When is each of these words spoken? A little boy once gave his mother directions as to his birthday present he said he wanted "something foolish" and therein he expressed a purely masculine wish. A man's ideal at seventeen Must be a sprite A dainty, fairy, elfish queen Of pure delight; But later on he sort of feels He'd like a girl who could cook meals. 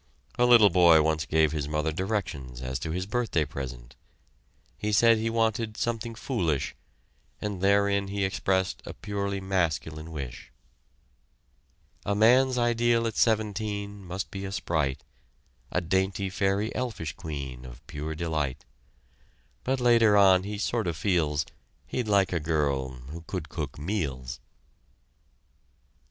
A 0.39 0.45
little 0.47 0.71
boy 0.71 0.99
once 1.03 1.27
gave 1.27 1.51
his 1.51 1.67
mother 1.67 1.91
directions 1.91 2.59
as 2.59 2.79
to 2.79 2.89
his 2.89 3.05
birthday 3.05 3.45
present 3.45 3.95
he 4.75 4.91
said 4.91 5.19
he 5.19 5.29
wanted 5.29 5.77
"something 5.77 6.15
foolish" 6.15 6.73
and 7.39 7.61
therein 7.61 8.07
he 8.07 8.25
expressed 8.25 8.81
a 8.83 8.95
purely 8.95 9.39
masculine 9.39 10.11
wish. 10.11 10.51
A 12.03 12.15
man's 12.15 12.57
ideal 12.57 13.05
at 13.05 13.15
seventeen 13.15 14.03
Must 14.03 14.31
be 14.31 14.43
a 14.43 14.51
sprite 14.51 15.03
A 15.71 15.81
dainty, 15.81 16.31
fairy, 16.31 16.73
elfish 16.73 17.13
queen 17.13 17.63
Of 17.63 17.85
pure 17.85 18.15
delight; 18.15 18.65
But 19.63 19.79
later 19.79 20.17
on 20.17 20.41
he 20.41 20.57
sort 20.57 20.87
of 20.87 20.97
feels 20.97 21.45
He'd 21.85 22.07
like 22.07 22.33
a 22.33 22.39
girl 22.39 22.89
who 22.89 23.21
could 23.27 23.49
cook 23.49 23.77
meals. 23.77 24.39